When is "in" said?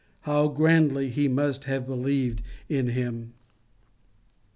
2.67-2.87